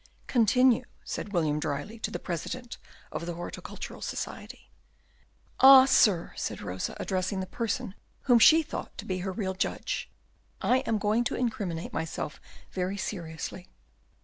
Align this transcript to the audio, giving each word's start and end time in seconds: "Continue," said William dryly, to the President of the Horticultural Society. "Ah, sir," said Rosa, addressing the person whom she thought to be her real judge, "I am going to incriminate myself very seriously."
"Continue," 0.25 0.85
said 1.03 1.31
William 1.31 1.59
dryly, 1.59 1.99
to 1.99 2.09
the 2.09 2.17
President 2.17 2.79
of 3.11 3.27
the 3.27 3.35
Horticultural 3.35 4.01
Society. 4.01 4.71
"Ah, 5.59 5.85
sir," 5.85 6.33
said 6.35 6.59
Rosa, 6.59 6.97
addressing 6.99 7.39
the 7.39 7.45
person 7.45 7.93
whom 8.21 8.39
she 8.39 8.63
thought 8.63 8.97
to 8.97 9.05
be 9.05 9.19
her 9.19 9.31
real 9.31 9.53
judge, 9.53 10.09
"I 10.59 10.79
am 10.87 10.97
going 10.97 11.23
to 11.25 11.35
incriminate 11.35 11.93
myself 11.93 12.41
very 12.71 12.97
seriously." 12.97 13.67